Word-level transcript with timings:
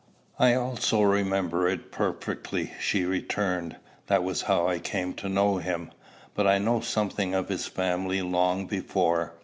"I 0.39 0.55
also 0.55 1.03
remember 1.03 1.67
it 1.67 1.91
perfectly," 1.91 2.73
she 2.79 3.05
returned. 3.05 3.75
"That 4.07 4.23
was 4.23 4.41
how 4.41 4.67
I 4.67 4.79
came 4.79 5.13
to 5.13 5.29
know 5.29 5.57
him. 5.57 5.91
But 6.33 6.47
I 6.47 6.57
knew 6.57 6.81
something 6.81 7.35
of 7.35 7.49
his 7.49 7.67
family 7.67 8.23
long 8.23 8.65
before. 8.65 9.35